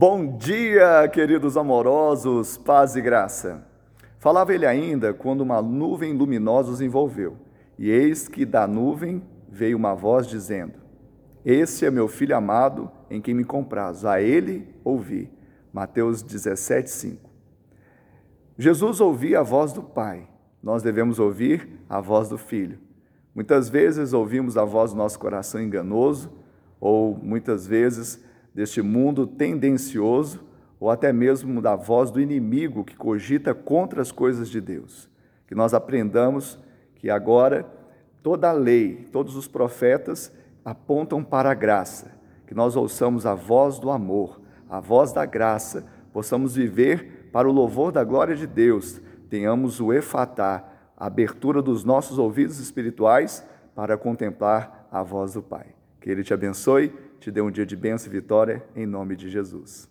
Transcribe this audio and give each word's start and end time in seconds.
Bom 0.00 0.38
dia, 0.38 1.06
queridos 1.12 1.58
amorosos, 1.58 2.56
paz 2.56 2.96
e 2.96 3.02
graça. 3.02 3.66
Falava 4.18 4.54
ele 4.54 4.64
ainda 4.64 5.12
quando 5.12 5.42
uma 5.42 5.60
nuvem 5.60 6.14
luminosa 6.14 6.72
os 6.72 6.80
envolveu, 6.80 7.36
e 7.78 7.90
eis 7.90 8.26
que 8.26 8.46
da 8.46 8.66
nuvem 8.66 9.22
veio 9.46 9.76
uma 9.76 9.94
voz 9.94 10.26
dizendo: 10.26 10.72
Esse 11.44 11.84
é 11.84 11.90
meu 11.90 12.08
filho 12.08 12.34
amado, 12.34 12.90
em 13.10 13.20
quem 13.20 13.34
me 13.34 13.44
compraz, 13.44 14.06
a 14.06 14.22
ele 14.22 14.74
ouvi. 14.82 15.30
Mateus 15.70 16.22
17, 16.22 16.88
5. 16.88 17.30
Jesus 18.56 19.02
ouvia 19.02 19.40
a 19.40 19.42
voz 19.42 19.70
do 19.70 19.82
Pai, 19.82 20.26
nós 20.62 20.82
devemos 20.82 21.18
ouvir 21.18 21.78
a 21.90 22.00
voz 22.00 22.26
do 22.26 22.38
Filho. 22.38 22.78
Muitas 23.34 23.68
vezes 23.68 24.14
ouvimos 24.14 24.56
a 24.56 24.64
voz 24.64 24.92
do 24.92 24.96
nosso 24.96 25.18
coração 25.18 25.60
enganoso, 25.60 26.32
ou 26.80 27.14
muitas 27.22 27.66
vezes 27.66 28.29
deste 28.54 28.82
mundo 28.82 29.26
tendencioso, 29.26 30.44
ou 30.78 30.90
até 30.90 31.12
mesmo 31.12 31.60
da 31.60 31.76
voz 31.76 32.10
do 32.10 32.20
inimigo 32.20 32.84
que 32.84 32.96
cogita 32.96 33.54
contra 33.54 34.00
as 34.00 34.10
coisas 34.10 34.48
de 34.48 34.60
Deus. 34.60 35.10
Que 35.46 35.54
nós 35.54 35.74
aprendamos 35.74 36.58
que 36.94 37.10
agora 37.10 37.66
toda 38.22 38.48
a 38.48 38.52
lei, 38.52 39.08
todos 39.12 39.36
os 39.36 39.46
profetas 39.46 40.32
apontam 40.64 41.22
para 41.22 41.50
a 41.50 41.54
graça, 41.54 42.12
que 42.46 42.54
nós 42.54 42.76
ouçamos 42.76 43.26
a 43.26 43.34
voz 43.34 43.78
do 43.78 43.90
amor, 43.90 44.40
a 44.68 44.80
voz 44.80 45.12
da 45.12 45.24
graça, 45.24 45.84
possamos 46.12 46.54
viver 46.54 47.28
para 47.32 47.48
o 47.48 47.52
louvor 47.52 47.92
da 47.92 48.04
glória 48.04 48.34
de 48.34 48.46
Deus, 48.46 49.00
tenhamos 49.28 49.80
o 49.80 49.92
efatá, 49.92 50.64
a 50.96 51.06
abertura 51.06 51.62
dos 51.62 51.84
nossos 51.84 52.18
ouvidos 52.18 52.58
espirituais 52.58 53.46
para 53.74 53.96
contemplar 53.96 54.88
a 54.90 55.02
voz 55.02 55.34
do 55.34 55.42
Pai. 55.42 55.79
Que 56.00 56.10
Ele 56.10 56.24
te 56.24 56.32
abençoe, 56.32 56.92
te 57.18 57.30
dê 57.30 57.40
um 57.40 57.50
dia 57.50 57.66
de 57.66 57.76
bênção 57.76 58.10
e 58.10 58.14
vitória, 58.14 58.64
em 58.74 58.86
nome 58.86 59.14
de 59.14 59.28
Jesus. 59.28 59.88